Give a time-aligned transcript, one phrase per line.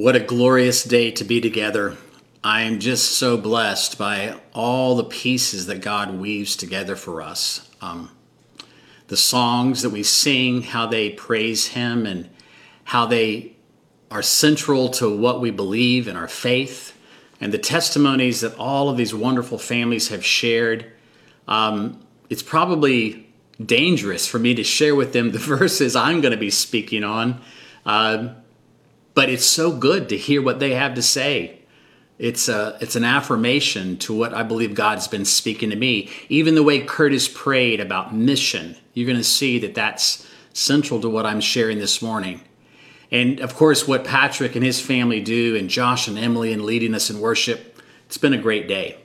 [0.00, 1.98] What a glorious day to be together.
[2.42, 7.68] I am just so blessed by all the pieces that God weaves together for us.
[7.82, 8.10] Um,
[9.08, 12.30] the songs that we sing, how they praise Him, and
[12.84, 13.56] how they
[14.10, 16.98] are central to what we believe in our faith,
[17.38, 20.90] and the testimonies that all of these wonderful families have shared.
[21.46, 23.30] Um, it's probably
[23.62, 27.42] dangerous for me to share with them the verses I'm going to be speaking on.
[27.84, 28.28] Uh,
[29.14, 31.60] but it's so good to hear what they have to say.
[32.18, 36.10] It's a it's an affirmation to what I believe God's been speaking to me.
[36.28, 41.08] Even the way Curtis prayed about mission, you're going to see that that's central to
[41.08, 42.42] what I'm sharing this morning.
[43.10, 46.94] And of course, what Patrick and his family do, and Josh and Emily and leading
[46.94, 48.98] us in worship, it's been a great day.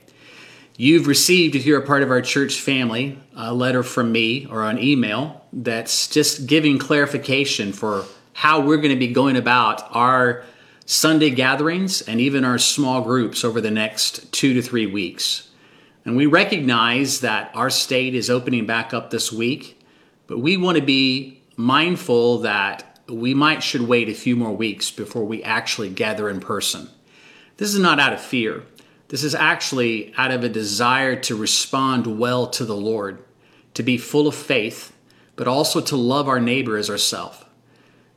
[0.76, 4.62] You've received, if you're a part of our church family, a letter from me or
[4.62, 8.04] an email that's just giving clarification for
[8.36, 10.44] how we're going to be going about our
[10.84, 15.48] Sunday gatherings and even our small groups over the next two to three weeks.
[16.04, 19.80] And we recognize that our state is opening back up this week,
[20.26, 24.90] but we want to be mindful that we might should wait a few more weeks
[24.90, 26.90] before we actually gather in person.
[27.56, 28.64] This is not out of fear.
[29.08, 33.24] This is actually out of a desire to respond well to the Lord,
[33.72, 34.94] to be full of faith,
[35.36, 37.44] but also to love our neighbor as ourselves.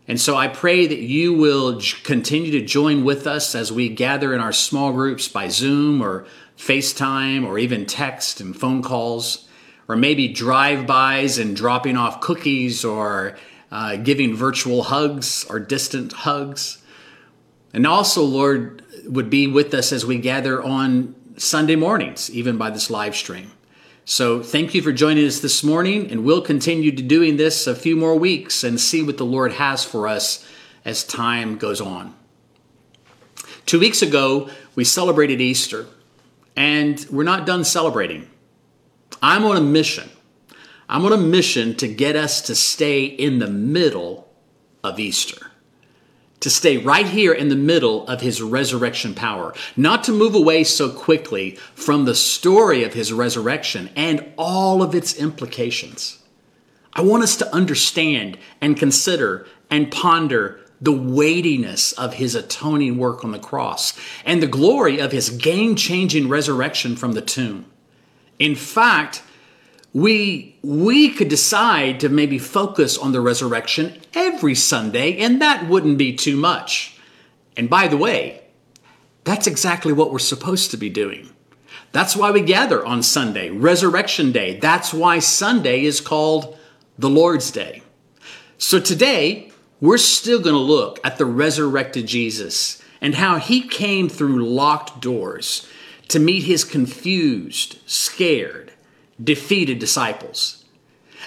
[0.09, 4.33] And so I pray that you will continue to join with us as we gather
[4.33, 6.25] in our small groups by Zoom or
[6.57, 9.47] FaceTime or even text and phone calls,
[9.87, 13.37] or maybe drive bys and dropping off cookies or
[13.71, 16.81] uh, giving virtual hugs or distant hugs.
[17.71, 22.71] And also, Lord, would be with us as we gather on Sunday mornings, even by
[22.71, 23.51] this live stream.
[24.09, 27.75] So thank you for joining us this morning, and we'll continue to doing this a
[27.75, 30.43] few more weeks and see what the Lord has for us
[30.83, 32.15] as time goes on.
[33.67, 35.85] Two weeks ago, we celebrated Easter,
[36.55, 38.27] and we're not done celebrating.
[39.21, 40.09] I'm on a mission.
[40.89, 44.27] I'm on a mission to get us to stay in the middle
[44.83, 45.48] of Easter
[46.39, 50.63] to stay right here in the middle of his resurrection power, not to move away
[50.63, 56.19] so quickly from the story of his resurrection and all of its implications.
[56.93, 63.23] I want us to understand and consider and ponder the weightiness of his atoning work
[63.23, 63.93] on the cross
[64.25, 67.65] and the glory of his game changing resurrection from the tomb.
[68.39, 69.21] In fact,
[69.93, 75.97] we we could decide to maybe focus on the resurrection every Sunday and that wouldn't
[75.97, 76.97] be too much.
[77.57, 78.41] And by the way,
[79.23, 81.29] that's exactly what we're supposed to be doing.
[81.91, 84.59] That's why we gather on Sunday, Resurrection Day.
[84.59, 86.57] That's why Sunday is called
[86.99, 87.81] the Lord's Day.
[88.59, 89.51] So today,
[89.81, 95.01] we're still going to look at the resurrected Jesus and how he came through locked
[95.01, 95.67] doors
[96.09, 98.68] to meet his confused, scared,
[99.23, 100.65] defeated disciples.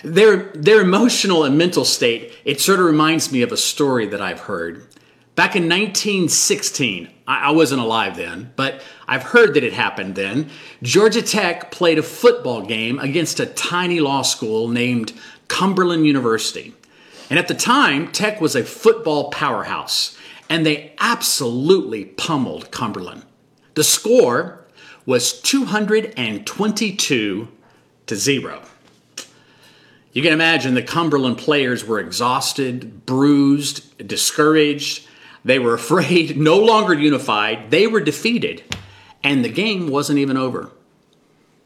[0.03, 4.20] Their, their emotional and mental state, it sort of reminds me of a story that
[4.20, 4.88] I've heard.
[5.34, 10.50] Back in 1916, I wasn't alive then, but I've heard that it happened then.
[10.82, 15.14] Georgia Tech played a football game against a tiny law school named
[15.48, 16.75] Cumberland University.
[17.31, 20.19] And at the time, Tech was a football powerhouse,
[20.50, 23.25] and they absolutely pummeled Cumberland.
[23.75, 24.66] The score
[25.06, 27.48] was 222
[28.12, 28.60] to zero.
[30.12, 35.06] You can imagine the Cumberland players were exhausted, bruised, discouraged.
[35.44, 37.70] They were afraid, no longer unified.
[37.70, 38.62] They were defeated,
[39.24, 40.70] and the game wasn't even over.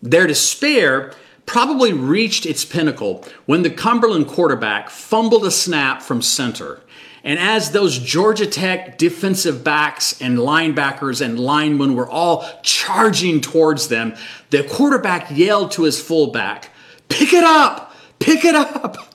[0.01, 1.13] Their despair
[1.47, 6.81] probably reached its pinnacle when the Cumberland quarterback fumbled a snap from center.
[7.27, 13.89] And as those Georgia Tech defensive backs and linebackers and linemen were all charging towards
[13.89, 14.15] them,
[14.51, 16.71] the quarterback yelled to his fullback,
[17.09, 17.93] Pick it up!
[18.21, 19.13] Pick it up!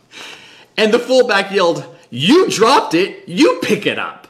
[0.77, 4.27] And the fullback yelled, You dropped it, you pick it up.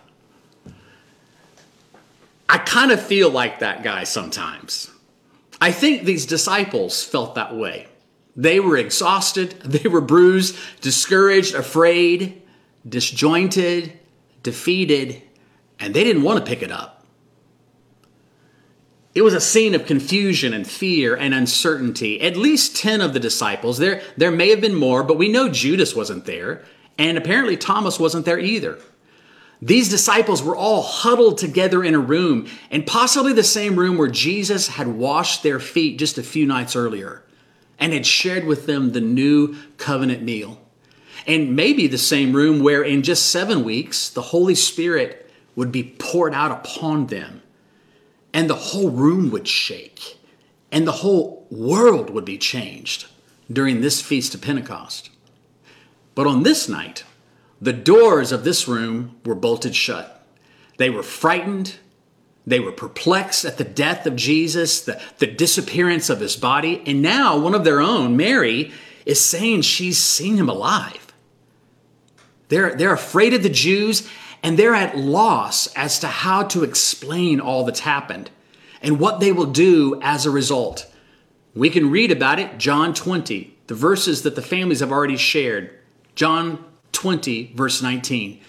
[2.47, 4.91] I kind of feel like that guy sometimes.
[5.59, 7.87] I think these disciples felt that way.
[8.35, 12.41] They were exhausted, they were bruised, discouraged, afraid,
[12.87, 13.97] disjointed,
[14.43, 15.21] defeated,
[15.79, 17.05] and they didn't want to pick it up.
[19.13, 22.21] It was a scene of confusion and fear and uncertainty.
[22.21, 25.49] At least 10 of the disciples, there, there may have been more, but we know
[25.49, 26.63] Judas wasn't there,
[26.97, 28.79] and apparently Thomas wasn't there either.
[29.61, 34.07] These disciples were all huddled together in a room, and possibly the same room where
[34.07, 37.23] Jesus had washed their feet just a few nights earlier
[37.77, 40.61] and had shared with them the new covenant meal.
[41.27, 45.95] And maybe the same room where in just seven weeks, the Holy Spirit would be
[45.99, 47.41] poured out upon them,
[48.33, 50.17] and the whole room would shake,
[50.71, 53.07] and the whole world would be changed
[53.51, 55.09] during this feast of Pentecost.
[56.15, 57.03] But on this night,
[57.61, 60.25] the doors of this room were bolted shut.
[60.77, 61.75] They were frightened.
[62.47, 66.81] They were perplexed at the death of Jesus, the, the disappearance of his body.
[66.87, 68.71] And now one of their own, Mary,
[69.05, 71.00] is saying she's seen him alive.
[72.51, 74.09] They're, they're afraid of the Jews
[74.43, 78.29] and they're at loss as to how to explain all that's happened
[78.81, 80.85] and what they will do as a result.
[81.55, 85.73] We can read about it, John 20, the verses that the families have already shared.
[86.13, 86.61] John
[86.91, 88.41] 20, verse 19.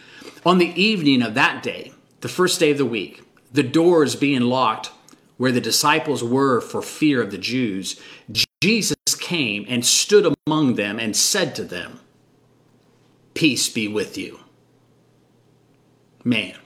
[0.45, 3.23] On the evening of that day, the first day of the week,
[3.53, 4.91] the doors being locked
[5.37, 8.01] where the disciples were for fear of the Jews,
[8.61, 12.01] Jesus came and stood among them and said to them,
[13.35, 14.41] Peace be with you.
[16.25, 16.57] Man,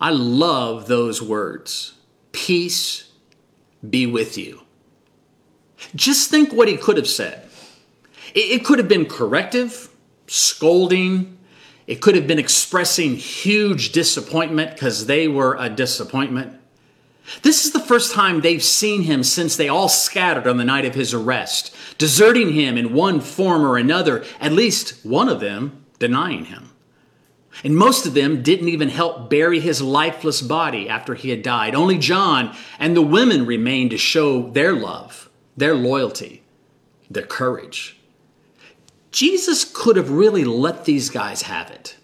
[0.00, 1.94] I love those words.
[2.32, 3.10] Peace
[3.88, 4.62] be with you.
[5.94, 7.48] Just think what he could have said.
[8.34, 9.88] It could have been corrective,
[10.26, 11.38] scolding.
[11.86, 16.60] It could have been expressing huge disappointment because they were a disappointment.
[17.42, 20.84] This is the first time they've seen him since they all scattered on the night
[20.84, 25.84] of his arrest, deserting him in one form or another, at least one of them
[25.98, 26.70] denying him.
[27.62, 31.74] And most of them didn't even help bury his lifeless body after he had died.
[31.74, 36.42] Only John and the women remained to show their love, their loyalty,
[37.08, 37.96] their courage.
[39.12, 41.96] Jesus could have really let these guys have it.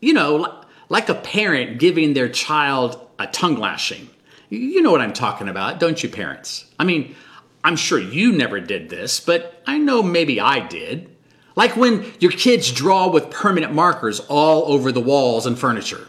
[0.00, 4.08] You know, like a parent giving their child a tongue lashing.
[4.48, 6.66] You know what I'm talking about, don't you, parents?
[6.78, 7.14] I mean,
[7.64, 11.10] I'm sure you never did this, but I know maybe I did.
[11.56, 16.08] Like when your kids draw with permanent markers all over the walls and furniture.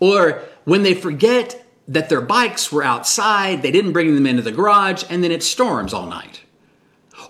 [0.00, 4.52] Or when they forget that their bikes were outside, they didn't bring them into the
[4.52, 6.42] garage, and then it storms all night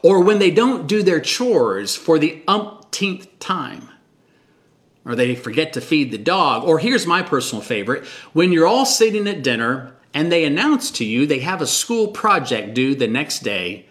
[0.03, 3.89] or when they don't do their chores for the umpteenth time,
[5.05, 8.87] or they forget to feed the dog, or here's my personal favorite when you're all
[8.87, 13.07] sitting at dinner and they announce to you they have a school project due the
[13.07, 13.85] next day,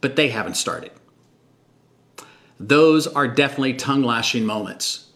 [0.00, 0.90] but they haven't started.
[2.58, 5.10] Those are definitely tongue lashing moments.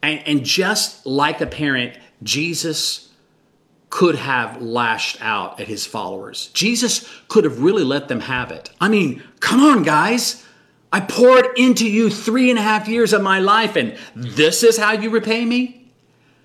[0.00, 3.10] And, and just like a parent, Jesus
[3.90, 6.50] could have lashed out at his followers.
[6.54, 8.70] Jesus could have really let them have it.
[8.80, 10.46] I mean, come on, guys.
[10.92, 14.78] I poured into you three and a half years of my life, and this is
[14.78, 15.79] how you repay me?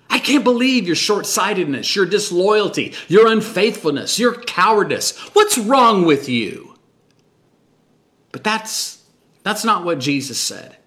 [0.10, 5.18] I can't believe your short sightedness, your disloyalty, your unfaithfulness, your cowardice.
[5.34, 6.76] What's wrong with you?
[8.32, 9.04] But that's,
[9.44, 10.78] that's not what Jesus said.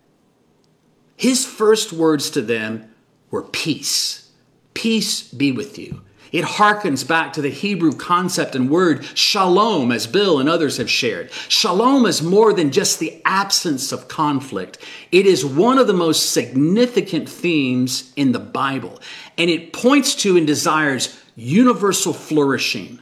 [1.17, 2.95] His first words to them
[3.31, 4.31] were peace.
[4.75, 6.03] Peace be with you.
[6.33, 10.91] It harkens back to the Hebrew concept and word shalom, as Bill and others have
[10.91, 11.31] shared.
[11.49, 14.79] Shalom is more than just the absence of conflict.
[15.11, 19.01] It is one of the most significant themes in the Bible,
[19.37, 22.99] and it points to and desires universal flourishing.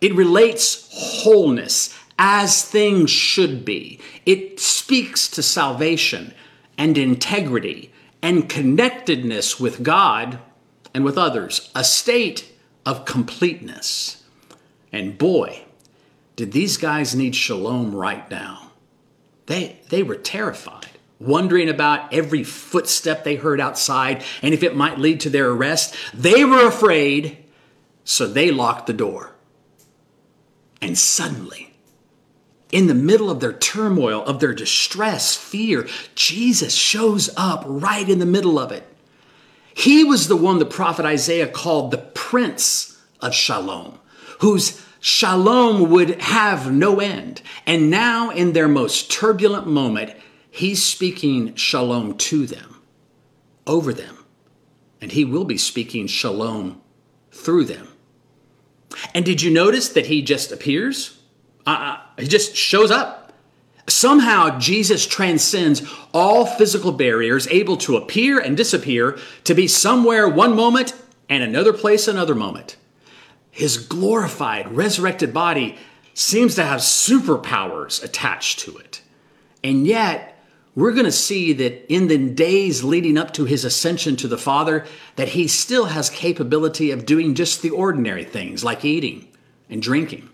[0.00, 4.00] It relates wholeness as things should be.
[4.26, 6.32] It speaks to salvation
[6.78, 7.92] and integrity
[8.22, 10.38] and connectedness with God
[10.94, 12.52] and with others, a state
[12.86, 14.22] of completeness.
[14.92, 15.64] And boy,
[16.36, 18.70] did these guys need shalom right now.
[19.46, 20.86] They, they were terrified,
[21.20, 25.94] wondering about every footstep they heard outside and if it might lead to their arrest.
[26.14, 27.44] They were afraid,
[28.04, 29.32] so they locked the door.
[30.80, 31.74] And suddenly,
[32.70, 38.18] in the middle of their turmoil, of their distress, fear, Jesus shows up right in
[38.18, 38.93] the middle of it.
[39.74, 43.98] He was the one the prophet Isaiah called the Prince of Shalom,
[44.38, 47.42] whose shalom would have no end.
[47.66, 50.14] And now, in their most turbulent moment,
[50.50, 52.80] he's speaking shalom to them,
[53.66, 54.24] over them.
[55.00, 56.80] And he will be speaking shalom
[57.32, 57.88] through them.
[59.12, 61.20] And did you notice that he just appears?
[61.66, 63.23] Uh, uh he just shows up.
[63.86, 70.56] Somehow, Jesus transcends all physical barriers, able to appear and disappear, to be somewhere one
[70.56, 70.94] moment
[71.28, 72.76] and another place another moment.
[73.50, 75.76] His glorified, resurrected body
[76.14, 79.02] seems to have superpowers attached to it.
[79.62, 80.34] And yet,
[80.74, 84.38] we're going to see that in the days leading up to his ascension to the
[84.38, 84.86] Father,
[85.16, 89.28] that he still has capability of doing just the ordinary things like eating
[89.70, 90.28] and drinking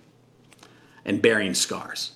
[1.05, 2.13] and bearing scars.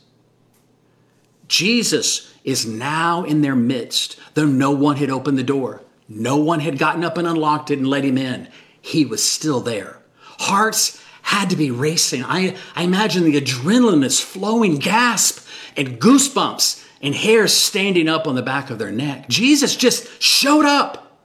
[1.48, 5.82] Jesus is now in their midst, though no one had opened the door.
[6.08, 8.48] No one had gotten up and unlocked it and let him in.
[8.80, 9.98] He was still there.
[10.22, 12.22] Hearts had to be racing.
[12.22, 15.46] I, I imagine the adrenaline is flowing, gasp,
[15.76, 19.28] and goosebumps, and hair standing up on the back of their neck.
[19.28, 21.18] Jesus just showed up,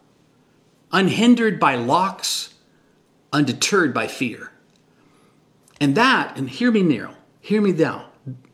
[0.92, 2.54] unhindered by locks,
[3.34, 4.52] undeterred by fear.
[5.82, 8.09] And that, and hear me now, hear me now,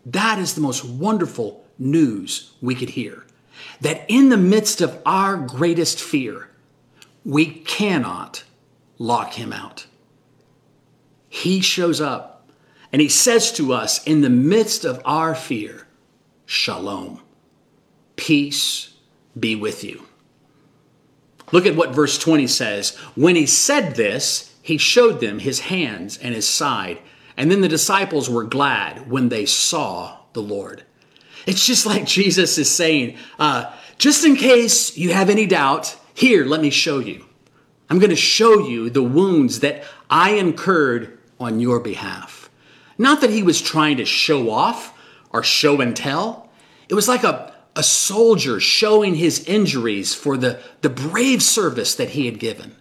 [0.05, 3.25] that is the most wonderful news we could hear.
[3.81, 6.49] That in the midst of our greatest fear,
[7.23, 8.43] we cannot
[8.97, 9.87] lock him out.
[11.27, 12.49] He shows up
[12.91, 15.87] and he says to us in the midst of our fear,
[16.45, 17.21] Shalom,
[18.15, 18.93] peace
[19.37, 20.05] be with you.
[21.51, 22.95] Look at what verse 20 says.
[23.15, 26.99] When he said this, he showed them his hands and his side.
[27.37, 30.83] And then the disciples were glad when they saw the Lord.
[31.45, 36.45] It's just like Jesus is saying, uh, just in case you have any doubt, here,
[36.45, 37.25] let me show you.
[37.89, 42.49] I'm going to show you the wounds that I incurred on your behalf.
[42.97, 44.97] Not that he was trying to show off
[45.31, 46.49] or show and tell.
[46.87, 52.11] It was like a, a soldier showing his injuries for the, the brave service that
[52.11, 52.75] he had given.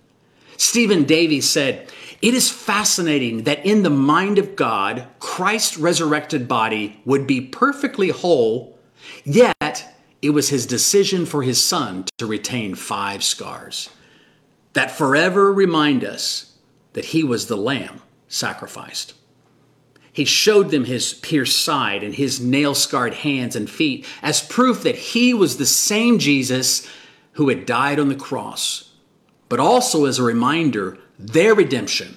[0.56, 1.90] Stephen Davies said,
[2.24, 8.08] It is fascinating that in the mind of God, Christ's resurrected body would be perfectly
[8.08, 8.78] whole,
[9.24, 13.90] yet it was his decision for his son to retain five scars
[14.72, 16.56] that forever remind us
[16.94, 19.12] that he was the lamb sacrificed.
[20.10, 24.82] He showed them his pierced side and his nail scarred hands and feet as proof
[24.84, 26.88] that he was the same Jesus
[27.32, 28.94] who had died on the cross,
[29.50, 32.16] but also as a reminder their redemption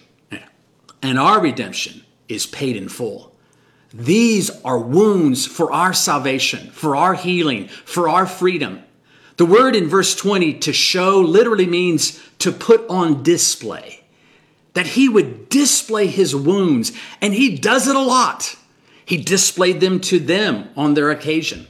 [1.02, 3.34] and our redemption is paid in full.
[3.94, 8.84] These are wounds for our salvation, for our healing, for our freedom.
[9.38, 14.04] The word in verse 20 to show literally means to put on display
[14.74, 18.56] that he would display his wounds, and he does it a lot.
[19.06, 21.66] He displayed them to them on their occasion.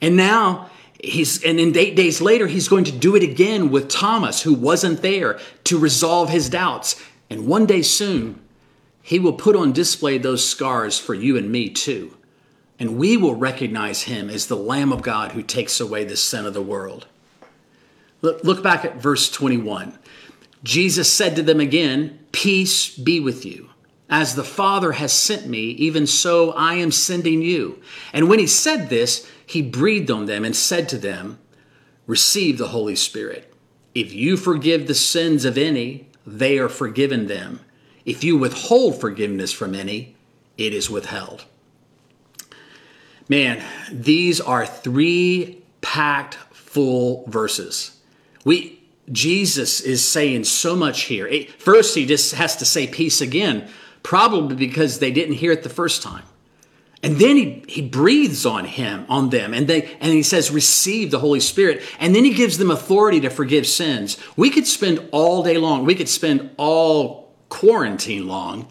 [0.00, 3.88] And now he's, and in eight days later, he's going to do it again with
[3.88, 7.02] Thomas, who wasn't there to resolve his doubts.
[7.30, 8.40] And one day soon,
[9.02, 12.16] he will put on display those scars for you and me too.
[12.78, 16.44] And we will recognize him as the Lamb of God who takes away the sin
[16.44, 17.06] of the world.
[18.20, 19.98] Look back at verse 21.
[20.62, 23.70] Jesus said to them again, Peace be with you.
[24.08, 27.80] As the Father has sent me, even so I am sending you.
[28.12, 31.38] And when he said this, he breathed on them and said to them,
[32.06, 33.52] Receive the Holy Spirit.
[33.94, 37.60] If you forgive the sins of any, they are forgiven them.
[38.04, 40.16] If you withhold forgiveness from any,
[40.58, 41.44] it is withheld.
[43.28, 47.96] Man, these are three packed full verses.
[48.44, 51.30] We Jesus is saying so much here.
[51.58, 53.68] First, he just has to say peace again,
[54.02, 56.24] probably because they didn't hear it the first time.
[57.06, 61.12] And then he, he breathes on him, on them, and they and he says, receive
[61.12, 61.80] the Holy Spirit.
[62.00, 64.18] And then he gives them authority to forgive sins.
[64.36, 68.66] We could spend all day long, we could spend all quarantine long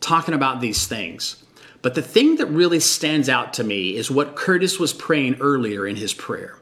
[0.00, 1.44] talking about these things.
[1.80, 5.86] But the thing that really stands out to me is what Curtis was praying earlier
[5.86, 6.58] in his prayer.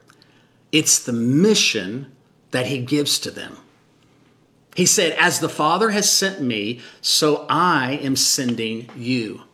[0.72, 2.12] It's the mission
[2.50, 3.56] that he gives to them.
[4.76, 9.44] He said, As the Father has sent me, so I am sending you.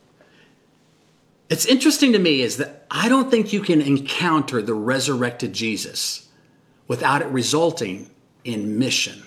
[1.51, 6.29] It's interesting to me is that I don't think you can encounter the resurrected Jesus
[6.87, 8.09] without it resulting
[8.45, 9.25] in mission.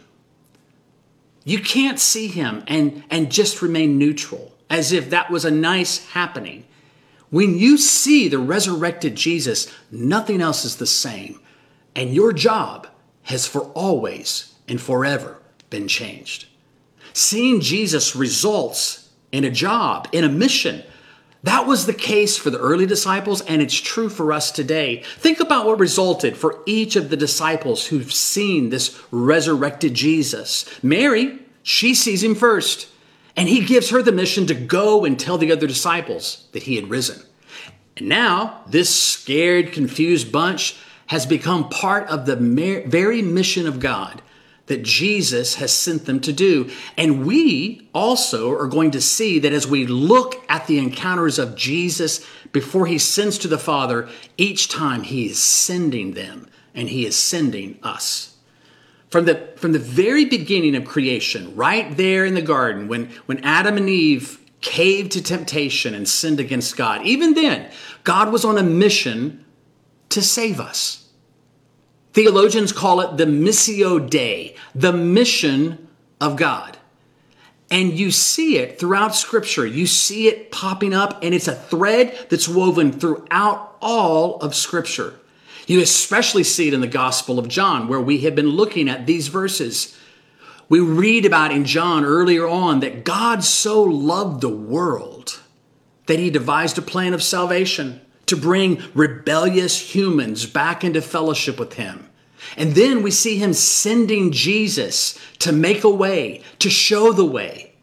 [1.43, 6.05] You can't see him and, and just remain neutral as if that was a nice
[6.11, 6.65] happening.
[7.29, 11.41] When you see the resurrected Jesus, nothing else is the same.
[11.95, 12.87] And your job
[13.23, 16.47] has for always and forever been changed.
[17.11, 20.83] Seeing Jesus results in a job, in a mission.
[21.43, 25.03] That was the case for the early disciples, and it's true for us today.
[25.17, 30.65] Think about what resulted for each of the disciples who've seen this resurrected Jesus.
[30.81, 32.87] Mary, she sees him first,
[33.35, 36.77] and he gives her the mission to go and tell the other disciples that he
[36.77, 37.21] had risen.
[37.97, 42.37] And now, this scared, confused bunch, has become part of the
[42.87, 44.21] very mission of God
[44.67, 46.71] that Jesus has sent them to do.
[46.97, 51.55] And we also are going to see that as we look at the encounters of
[51.55, 57.05] Jesus before he sends to the Father, each time he is sending them and he
[57.05, 58.37] is sending us.
[59.09, 63.43] From the, from the very beginning of creation, right there in the garden, when, when
[63.43, 67.69] Adam and Eve caved to temptation and sinned against God, even then,
[68.03, 69.45] God was on a mission
[70.09, 71.02] to save us.
[72.13, 75.87] Theologians call it the Missio Dei, the mission
[76.21, 76.77] of God.
[77.71, 79.65] And you see it throughout Scripture.
[79.65, 85.19] You see it popping up, and it's a thread that's woven throughout all of Scripture.
[85.65, 89.07] You especially see it in the Gospel of John, where we have been looking at
[89.07, 89.97] these verses.
[90.69, 95.41] We read about in John earlier on that God so loved the world
[96.05, 101.73] that he devised a plan of salvation to bring rebellious humans back into fellowship with
[101.73, 102.09] him.
[102.57, 107.73] And then we see him sending Jesus to make a way, to show the way,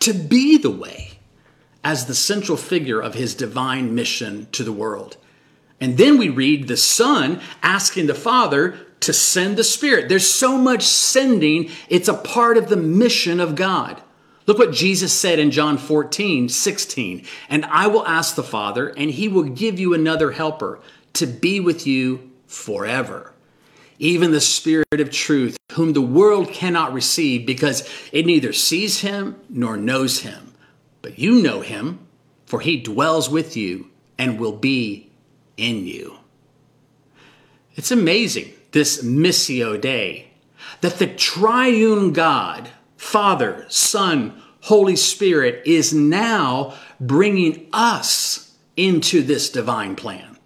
[0.00, 1.12] to be the way
[1.84, 5.16] as the central figure of his divine mission to the world.
[5.80, 10.08] And then we read the Son asking the Father to send the Spirit.
[10.08, 14.02] There's so much sending, it's a part of the mission of God.
[14.48, 17.26] Look what Jesus said in John 14, 16.
[17.50, 20.80] And I will ask the Father, and he will give you another helper
[21.12, 23.34] to be with you forever.
[23.98, 29.36] Even the Spirit of truth, whom the world cannot receive because it neither sees him
[29.50, 30.54] nor knows him.
[31.02, 31.98] But you know him,
[32.46, 35.10] for he dwells with you and will be
[35.58, 36.16] in you.
[37.76, 40.30] It's amazing, this Missio Dei,
[40.80, 49.96] that the triune God Father, Son, Holy Spirit is now bringing us into this divine
[49.96, 50.36] plan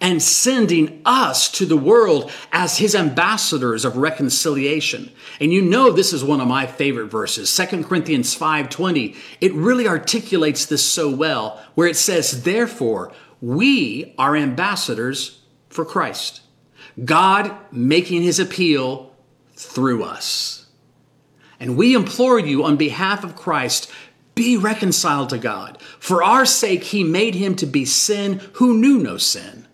[0.00, 5.10] and sending us to the world as his ambassadors of reconciliation.
[5.40, 9.16] And you know this is one of my favorite verses, 2 Corinthians 5:20.
[9.40, 16.42] It really articulates this so well where it says, "Therefore, we are ambassadors for Christ.
[17.04, 19.12] God making his appeal
[19.56, 20.66] through us."
[21.60, 23.90] And we implore you on behalf of Christ,
[24.34, 25.80] be reconciled to God.
[25.98, 29.66] For our sake, he made him to be sin who knew no sin,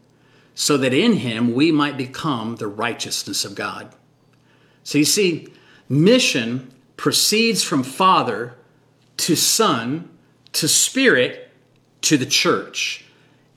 [0.54, 3.94] so that in him we might become the righteousness of God.
[4.82, 5.48] So you see,
[5.88, 8.54] mission proceeds from Father
[9.18, 10.08] to Son
[10.52, 11.50] to Spirit
[12.02, 13.04] to the church.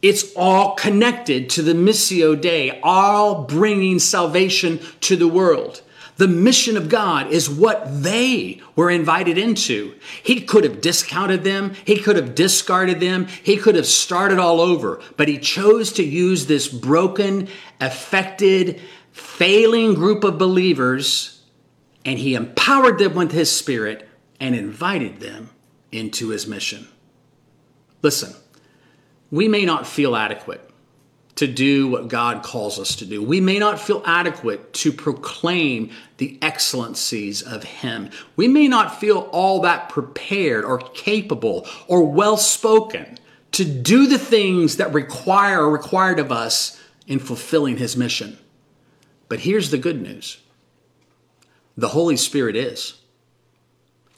[0.01, 5.81] It's all connected to the Missio Dei, all bringing salvation to the world.
[6.17, 9.95] The mission of God is what they were invited into.
[10.23, 11.73] He could have discounted them.
[11.85, 13.27] He could have discarded them.
[13.27, 17.47] He could have started all over, but he chose to use this broken,
[17.79, 21.37] affected, failing group of believers
[22.07, 24.07] and he empowered them with his spirit
[24.39, 25.49] and invited them
[25.91, 26.87] into his mission.
[28.01, 28.33] Listen,
[29.29, 30.66] we may not feel adequate
[31.37, 33.23] to do what God calls us to do.
[33.23, 38.09] We may not feel adequate to proclaim the excellencies of Him.
[38.35, 43.19] We may not feel all that prepared or capable or well spoken
[43.51, 48.37] to do the things that require or required of us in fulfilling His mission.
[49.29, 50.39] But here's the good news
[51.77, 52.99] the Holy Spirit is.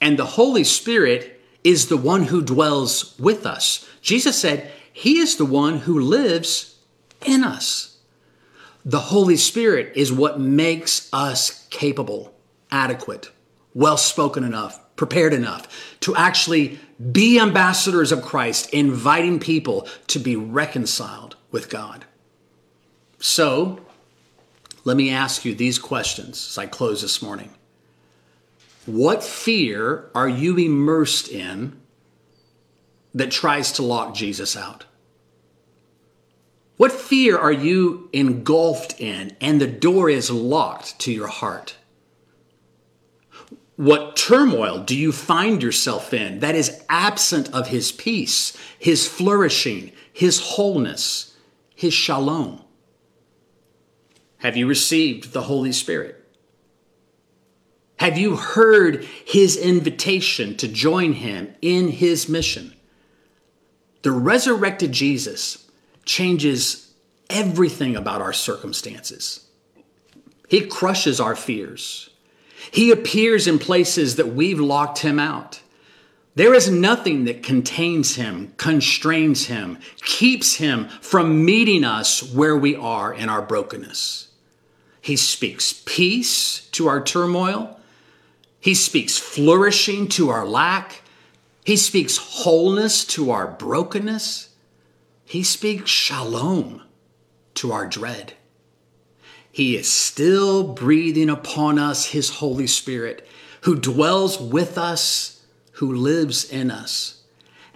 [0.00, 3.86] And the Holy Spirit is the one who dwells with us.
[4.00, 6.69] Jesus said, He is the one who lives
[7.24, 7.98] in us.
[8.84, 12.34] The Holy Spirit is what makes us capable,
[12.70, 13.30] adequate,
[13.74, 16.78] well spoken enough, prepared enough to actually
[17.12, 22.04] be ambassadors of Christ, inviting people to be reconciled with God.
[23.18, 23.80] So,
[24.84, 27.50] let me ask you these questions as I close this morning.
[28.86, 31.78] What fear are you immersed in
[33.14, 34.84] that tries to lock Jesus out?
[36.80, 41.76] What fear are you engulfed in and the door is locked to your heart?
[43.76, 49.92] What turmoil do you find yourself in that is absent of His peace, His flourishing,
[50.10, 51.36] His wholeness,
[51.74, 52.64] His shalom?
[54.38, 56.26] Have you received the Holy Spirit?
[57.96, 62.74] Have you heard His invitation to join Him in His mission?
[64.00, 65.66] The resurrected Jesus
[66.04, 66.92] changes
[67.28, 69.46] everything about our circumstances.
[70.48, 72.10] He crushes our fears.
[72.70, 75.60] He appears in places that we've locked him out.
[76.34, 82.76] There is nothing that contains him, constrains him, keeps him from meeting us where we
[82.76, 84.28] are in our brokenness.
[85.00, 87.80] He speaks peace to our turmoil.
[88.60, 91.02] He speaks flourishing to our lack.
[91.64, 94.49] He speaks wholeness to our brokenness.
[95.30, 96.82] He speaks shalom
[97.54, 98.32] to our dread.
[99.52, 103.24] He is still breathing upon us His Holy Spirit,
[103.60, 105.40] who dwells with us,
[105.74, 107.22] who lives in us.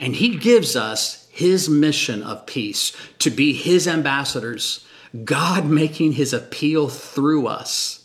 [0.00, 2.90] And He gives us His mission of peace
[3.20, 4.84] to be His ambassadors,
[5.22, 8.04] God making his appeal through us.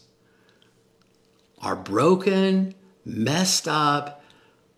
[1.64, 4.24] Our broken, messed up,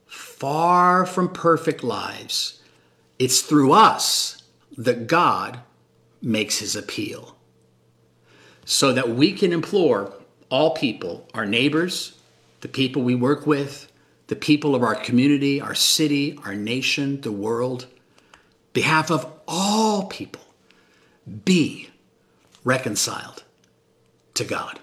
[0.05, 2.61] far from perfect lives.
[3.19, 4.40] It's through us
[4.77, 5.59] that God
[6.21, 7.35] makes his appeal.
[8.65, 10.13] So that we can implore
[10.49, 12.17] all people, our neighbors,
[12.61, 13.91] the people we work with,
[14.27, 17.87] the people of our community, our city, our nation, the world,
[18.73, 20.41] behalf of all people,
[21.43, 21.89] be
[22.63, 23.43] reconciled
[24.35, 24.79] to God.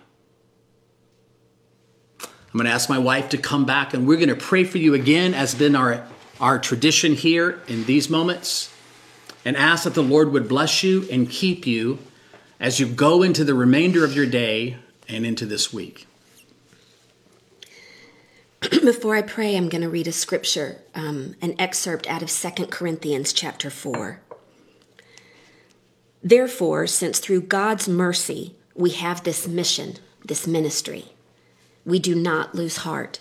[2.21, 4.79] I'm going to ask my wife to come back and we're going to pray for
[4.79, 6.07] you again, as been our,
[6.41, 8.73] our tradition here in these moments,
[9.45, 11.99] and ask that the Lord would bless you and keep you
[12.61, 14.77] as you go into the remainder of your day
[15.09, 16.07] and into this week.
[18.71, 22.71] Before I pray, I'm going to read a scripture, um, an excerpt out of Second
[22.71, 24.21] Corinthians chapter 4.
[26.23, 31.07] Therefore, since through God's mercy we have this mission, this ministry,
[31.85, 33.21] we do not lose heart.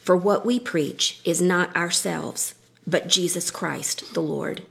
[0.00, 2.54] For what we preach is not ourselves,
[2.84, 4.62] but Jesus Christ the Lord.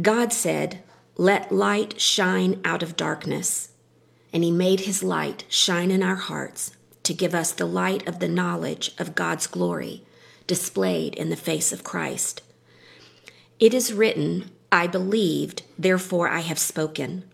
[0.00, 0.82] God said,
[1.16, 3.70] Let light shine out of darkness.
[4.32, 8.20] And he made his light shine in our hearts to give us the light of
[8.20, 10.04] the knowledge of God's glory
[10.46, 12.42] displayed in the face of Christ.
[13.58, 17.24] It is written, I believed, therefore I have spoken.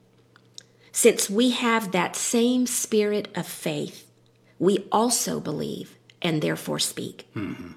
[0.93, 4.11] Since we have that same spirit of faith,
[4.59, 7.29] we also believe and therefore speak.
[7.35, 7.73] Mm-hmm.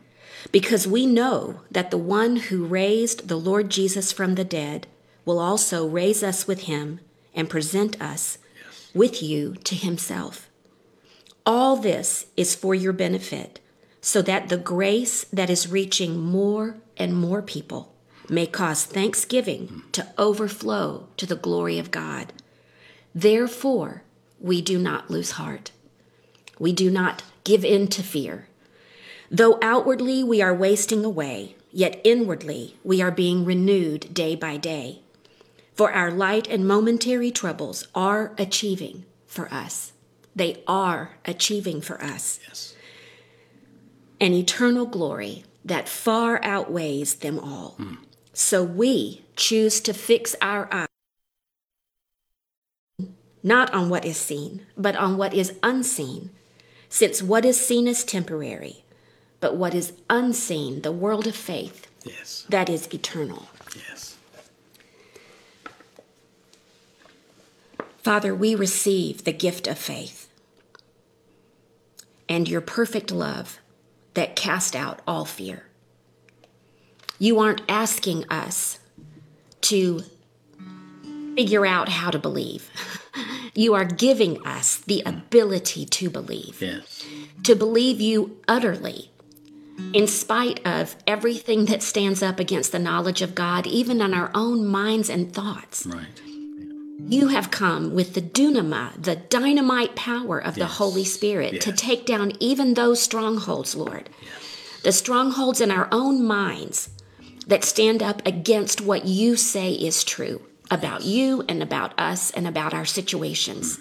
[0.52, 4.88] Because we know that the one who raised the Lord Jesus from the dead
[5.26, 7.00] will also raise us with him
[7.34, 8.92] and present us yes.
[8.94, 10.50] with you to himself.
[11.46, 13.60] All this is for your benefit,
[14.02, 17.94] so that the grace that is reaching more and more people
[18.30, 22.34] may cause thanksgiving to overflow to the glory of God.
[23.16, 24.04] Therefore,
[24.40, 25.72] we do not lose heart.
[26.60, 28.49] We do not give in to fear.
[29.32, 35.02] Though outwardly we are wasting away, yet inwardly we are being renewed day by day.
[35.74, 39.94] For our light and momentary troubles are achieving for us.
[40.36, 42.76] They are achieving for us yes.
[44.20, 47.76] an eternal glory that far outweighs them all.
[47.80, 47.98] Mm.
[48.34, 50.88] So we choose to fix our eyes
[53.42, 56.30] not on what is seen, but on what is unseen,
[56.90, 58.84] since what is seen is temporary,
[59.40, 62.46] but what is unseen, the world of faith, yes.
[62.50, 63.48] that is eternal.
[63.76, 64.18] Yes.
[67.98, 70.30] Father, we receive the gift of faith
[72.28, 73.60] and your perfect love
[74.14, 75.66] that cast out all fear.
[77.18, 78.80] You aren't asking us
[79.62, 80.04] to
[81.36, 82.70] figure out how to believe.
[83.56, 86.62] You are giving us the ability to believe.
[86.62, 87.04] Yes.
[87.44, 89.12] To believe you utterly,
[89.94, 94.32] in spite of everything that stands up against the knowledge of God, even in our
[94.36, 95.86] own minds and thoughts.
[95.86, 96.22] Right.
[97.08, 100.68] You have come with the dunama, the dynamite power of yes.
[100.68, 101.64] the Holy Spirit yes.
[101.64, 104.10] to take down even those strongholds, Lord.
[104.22, 104.82] Yes.
[104.84, 106.90] The strongholds in our own minds
[107.48, 112.48] that stand up against what you say is true about you and about us and
[112.48, 113.80] about our situations.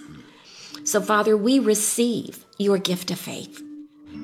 [0.84, 3.62] So, Father, we receive your gift of faith.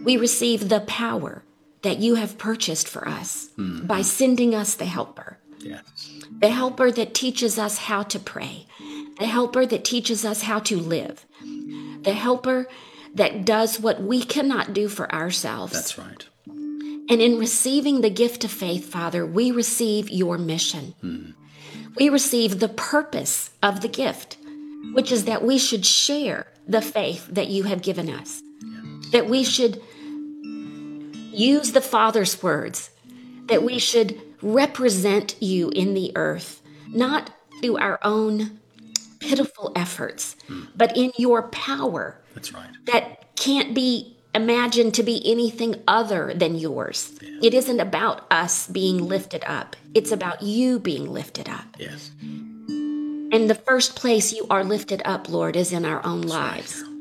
[0.03, 1.45] We receive the power
[1.85, 3.87] that you have purchased for us mm-hmm.
[3.87, 5.39] by sending us the helper.
[5.61, 6.11] Yes.
[6.41, 8.67] The helper that teaches us how to pray,
[9.19, 11.25] the helper that teaches us how to live,
[12.03, 12.67] the helper
[13.15, 15.75] that does what we cannot do for ourselves.
[15.75, 16.27] That's right.
[16.47, 20.95] And in receiving the gift of faith, Father, we receive your mission.
[21.03, 21.31] Hmm.
[21.97, 24.39] We receive the purpose of the gift,
[24.95, 28.43] which is that we should share the faith that you have given us,
[29.13, 29.83] that we should
[31.35, 32.91] use the Father's words,
[33.47, 38.61] that we should represent you in the earth, not through our own
[39.21, 40.65] pitiful efforts, hmm.
[40.77, 42.21] but in your power.
[42.35, 42.69] That's right.
[42.87, 47.17] That can't be imagined to be anything other than yours.
[47.23, 47.39] Yeah.
[47.43, 51.65] It isn't about us being lifted up, it's about you being lifted up.
[51.79, 52.11] Yes.
[53.35, 56.83] And the first place you are lifted up, Lord, is in our own That's lives.
[56.83, 56.94] Right.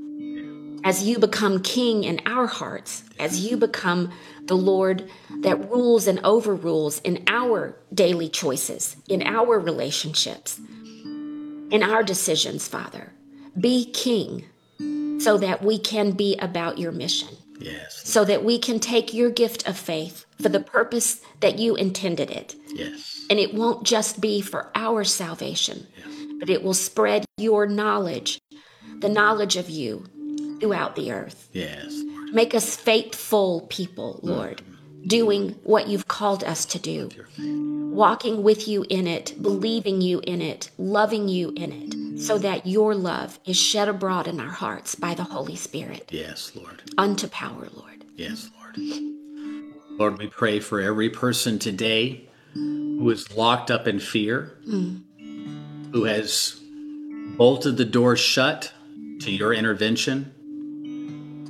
[0.84, 4.12] As you become king in our hearts, as you become
[4.46, 5.10] the Lord
[5.41, 10.60] that rules and overrules in our daily choices, in our relationships,
[11.72, 13.13] in our decisions, Father.
[13.60, 14.46] Be king
[15.19, 17.30] so that we can be about your mission.
[17.60, 18.02] Yes.
[18.04, 22.30] So that we can take your gift of faith for the purpose that you intended
[22.30, 22.56] it.
[22.74, 23.26] Yes.
[23.30, 26.08] And it won't just be for our salvation, yes.
[26.39, 28.39] but it will spread your knowledge,
[29.00, 30.06] the knowledge of you,
[30.63, 31.49] throughout the earth.
[31.52, 32.02] Yes.
[32.32, 34.30] Make us faithful people, mm.
[34.30, 34.62] Lord,
[35.06, 37.10] doing what you've called us to do,
[37.93, 42.65] walking with you in it, believing you in it, loving you in it, so that
[42.65, 46.82] your love is shed abroad in our hearts by the Holy Spirit Yes, Lord.
[46.97, 48.06] unto power, Lord.
[48.15, 48.78] Yes, Lord.
[49.99, 55.02] Lord, we pray for every person today who is locked up in fear, mm.
[55.91, 56.58] who has
[57.38, 58.71] bolted the door shut
[59.19, 60.33] to your intervention.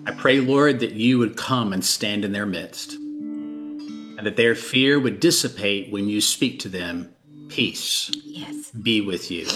[0.05, 4.53] I pray, Lord, that you would come and stand in their midst, and that their
[4.53, 7.09] fear would dissipate when you speak to them.
[7.47, 8.71] Peace Yes.
[8.71, 9.47] be with you.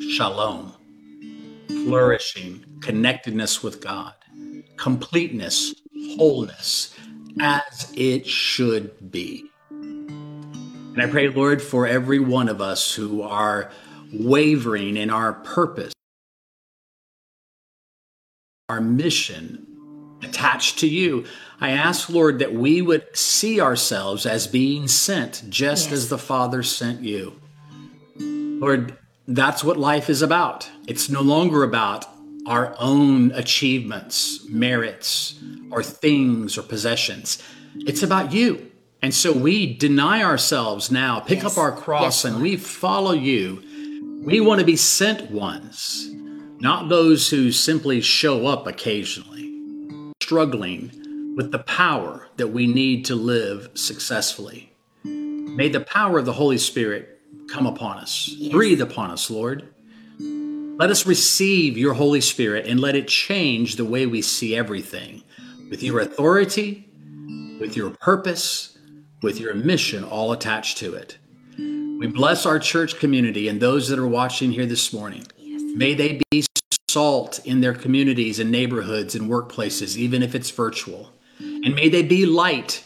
[0.00, 0.72] Shalom.
[1.68, 4.14] Flourishing, connectedness with God,
[4.78, 5.74] completeness,
[6.16, 6.94] wholeness,
[7.40, 9.50] as it should be.
[9.70, 13.70] And I pray, Lord, for every one of us who are
[14.14, 15.92] wavering in our purpose,
[18.70, 19.66] our mission
[20.24, 21.24] attached to you.
[21.60, 25.92] I ask, Lord, that we would see ourselves as being sent just Yes.
[25.92, 27.34] as the Father sent you.
[28.18, 30.68] Lord, that's what life is about.
[30.86, 32.06] It's no longer about
[32.46, 35.34] our own achievements, merits,
[35.70, 37.38] or things or possessions.
[37.76, 38.70] It's about you.
[39.02, 41.52] And so we deny ourselves now, pick Yes.
[41.52, 43.62] up our cross, Yes, and we follow you.
[44.22, 46.08] We want to be sent ones,
[46.58, 49.33] not those who simply show up occasionally,
[50.24, 54.72] struggling with the power that we need to live successfully.
[55.04, 58.34] May the power of the Holy Spirit come upon us.
[58.50, 59.68] Breathe upon us, Lord.
[60.18, 65.22] Let us receive your Holy Spirit and let it change the way we see everything
[65.68, 66.88] with your authority,
[67.60, 68.78] with your purpose,
[69.22, 71.18] with your mission all attached to it.
[71.58, 75.26] We bless our church community and those that are watching here this morning.
[75.76, 76.44] May they be
[76.94, 81.10] salt in their communities and neighborhoods and workplaces, even if it's virtual.
[81.40, 82.84] And may they be light,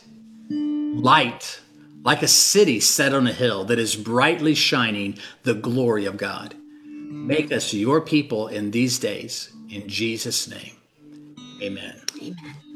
[0.48, 1.60] light,
[2.02, 6.54] like a city set on a hill that is brightly shining the glory of God.
[6.86, 9.52] Make us your people in these days.
[9.68, 10.76] In Jesus' name,
[11.62, 12.00] amen.
[12.22, 12.67] Amen.